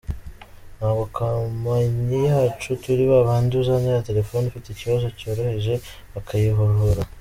Ntabwo 0.77 1.03
kompanyi 1.17 2.17
yacu 2.29 2.69
turi 2.83 3.03
babandi 3.13 3.51
uzanira 3.61 4.05
telefoni 4.09 4.45
ifite 4.47 4.67
ikibazo 4.69 5.05
cyoroheje 5.17 5.73
bakayihuhura. 6.13 7.01